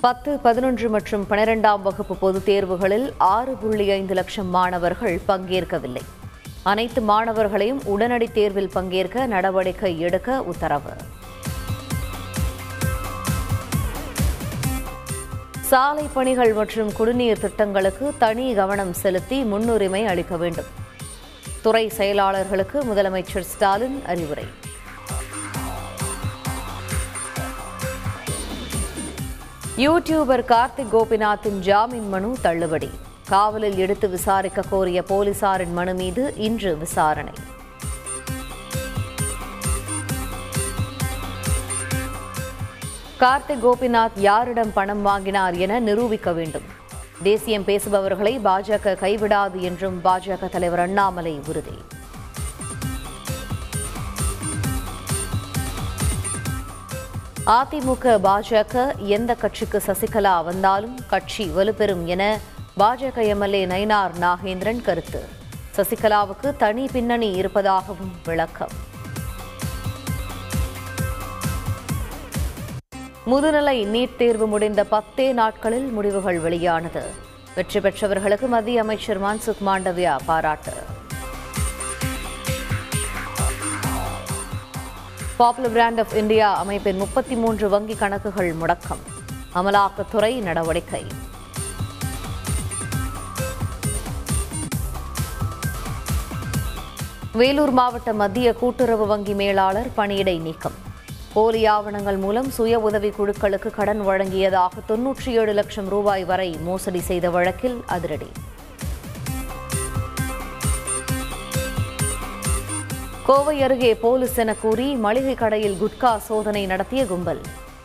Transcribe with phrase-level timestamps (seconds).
[0.00, 6.00] பத்து பதினொன்று மற்றும் பனிரெண்டாம் வகுப்பு பொதுத் தேர்வுகளில் ஆறு புள்ளி ஐந்து லட்சம் மாணவர்கள் பங்கேற்கவில்லை.
[6.62, 10.90] அனைத்து மாணவர்களையும் உடனடி தேர்வில் பங்கேற்க நடவடிக்கை எடுக்க உத்தரவு.
[15.60, 20.66] சாலை பணிகள் மற்றும் குடிநீர் திட்டங்களுக்கு தனி கவனம் செலுத்தி முன்னுரிமை அளிக்க வேண்டும்.
[21.60, 24.46] துறை செயலாளர்களுக்கு முதலமைச்சர் ஸ்டாலின் அறிவுரை.
[29.80, 32.90] யூடியூபர் கார்த்திக் கோபிநாத்தின் ஜாமீன் மனு தள்ளுபடி.
[33.28, 37.32] காவலில் எடுத்து விசாரிக்க கோரிய போலீசாரின் மனு மீது இன்று விசாரணை.
[43.20, 46.68] கார்த்திக் கோபிநாத் யாரிடம் பணம் வாங்கினார் என நிரூபிக்க வேண்டும்.
[47.22, 51.78] தேசியம் பேசுபவர்களை பாஜக கைவிடாது என்றும் பாஜக தலைவர் அண்ணாமலை உறுதி.
[57.46, 62.38] அதிமுக பாஜக எந்த கட்சிக்கு சசிகலா வந்தாலும் கட்சி வலுப்பெறும் என
[62.78, 65.28] பாஜக எம்எல்ஏ நயினார் நாகேந்திரன் கருத்து.
[65.76, 68.68] சசிகலாவுக்கு தனி பின்னணி இருப்பதாகவும் விளக்கம்.
[73.26, 77.02] முதுநிலை நீட் தேர்வு முடிந்த பத்தே நாட்களில் முடிவுகள் வெளியானது.
[77.54, 80.72] வெற்றி பெற்றவர்களுக்கு மத்திய அமைச்சர் மான்சுக் மாண்டவியா பாராட்டு.
[85.40, 89.02] பாப்புலர் பிராண்ட் ஆஃப் இந்தியா அமைப்பின் முப்பத்தி மூன்று வங்கி கணக்குகள் முடக்கம்.
[89.54, 91.06] அமலாக்கத்துறை நடவடிக்கை.
[97.32, 100.72] வேலூர் மாவட்ட மத்திய கூட்டுறவு வங்கி மேலாளர் பணியிடை நீக்கம்.
[101.32, 107.30] போலி ஆவணங்கள் மூலம் சுய உதவி குழுக்களுக்கு கடன் வழங்கியதாக தொன்னூற்றி ஏழு லட்சம் ரூபாய் வரை மோசடி செய்த
[107.30, 108.30] வழக்கில் அதிரடி.
[113.26, 117.40] கோவை அருகே போலீஸ் என கூறி மளிகை கடையில் குட்கா சோதனை நடத்திய கும்பல்.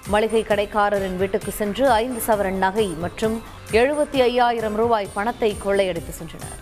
[0.07, 3.35] மளிகை கடைக்காரரின் வீட்டுக்கு சென்று ஐந்து சவரன் நகை மற்றும்
[3.71, 6.61] எழுபத்தி ஐயாயிரம் ரூபாய் பணத்தை கொள்ளையடித்து சென்றனர்.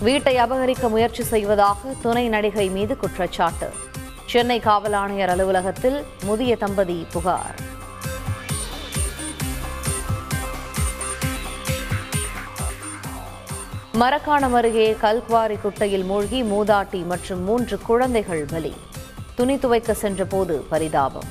[0.00, 3.70] வீட்டை அபகரிக்க முயற்சி செய்வதாக துணை நடிகை மீது குற்றச்சாட்டு.
[4.26, 7.60] சென்னை காவல் ஆணையர் அலுவலகத்தில் முதிய தம்பதி புகார்.
[14.00, 18.72] மரக்காணம் அருகே கல்குவாரி குட்டையில் மூழ்கி மூதாட்டி மற்றும் மூன்று குழந்தைகள் பலி.
[19.34, 21.28] துணி துவைக்க சென்றபோது பரிதாபம்.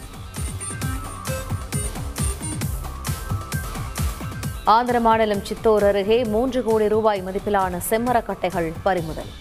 [4.63, 9.31] ஆந்திர மாநிலம் சித்தோர் அருகே மூன்று கோடி ரூபாய் மதிப்பிலான செம்மரக்கட்டைகள் பறிமுதல்.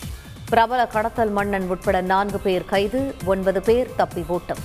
[0.48, 4.62] பிரபல கடத்தல் மன்னன் உட்பட நான்கு பேர் கைது ஒன்பது பேர் தப்பி ஓட்டம்.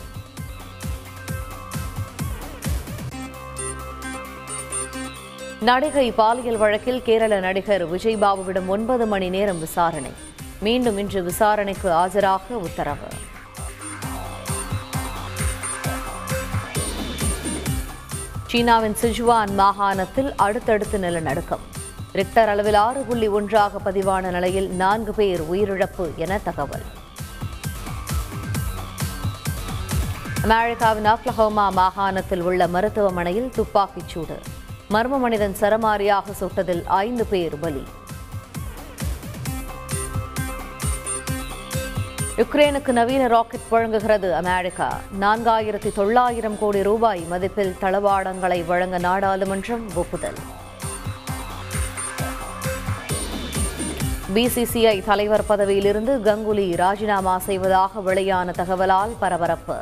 [5.59, 10.11] நடிகை பாலியல் வழக்கில் கேரள நடிகர் விஜய் பாபுவிடம் ஒன்பது மணி நேரம் விசாரணை.
[10.59, 13.07] மீண்டும் இன்று விசாரணைக்கு ஆஜராக உத்தரவு.
[18.47, 21.59] சீனாவின் சிஜுவான் மாகாணத்தில் அடுத்தடுத்து நிலநடுக்கம்.
[22.13, 26.85] ரிக்டர் அளவில் ஆறு புள்ளி ஒன்றாக பதிவான நிலையில் நான்கு பேர் உயிரிழப்பு என தகவல்.
[30.43, 34.39] அமெரிக்காவின் ஆக்லஹோமா மாகாணத்தில் உள்ள மருத்துவமனையில் துப்பாக்கிச் சூடு.
[34.93, 37.83] மர்ம மனிதன் சரமாரியாக சுட்டதில் ஐந்து பேர் பலி.
[42.37, 44.99] யுக்ரைனுக்கு நவீன ராக்கெட் வழங்குகிறது அமெரிக்கா.
[45.19, 50.39] நான்காயிரத்தி தொள்ளாயிரம் கோடி ரூபாய் மதிப்பில் தளவாடங்களை வழங்க நாடாளுமன்றம் ஒப்புதல்.
[54.33, 59.77] பிசிசிஐ தலைவர் பதவியிலிருந்து கங்குலி ராஜினாமா செய்வதாக வெளியான தகவலால் பரபரப்பு.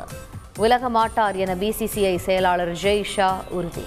[0.56, 3.86] விலக மாட்டார் என பிசிசிஐ செயலாளர் ஜெய் ஷா உறுதி.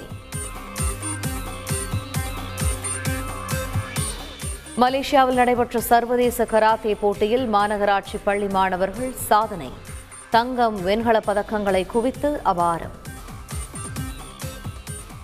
[4.79, 9.69] மலேசியாவில் நடைபெற்ற சர்வதேச கராத்தே போட்டியில் மாநகராட்சி பள்ளி மாணவர்கள் சாதனை.
[10.29, 12.95] தங்கம் வெண்கலப் பதக்கங்களை குவித்து அபாரம்.